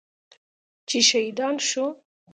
[0.87, 1.85] چې شهیدان شو.